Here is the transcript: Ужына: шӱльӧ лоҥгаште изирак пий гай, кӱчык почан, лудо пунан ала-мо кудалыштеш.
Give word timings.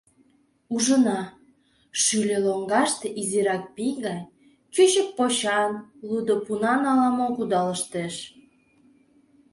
Ужына: 0.73 1.19
шӱльӧ 2.01 2.37
лоҥгаште 2.45 3.07
изирак 3.21 3.63
пий 3.75 3.93
гай, 4.05 4.21
кӱчык 4.73 5.07
почан, 5.17 5.71
лудо 6.07 6.33
пунан 6.45 6.81
ала-мо 6.91 7.27
кудалыштеш. 7.35 8.15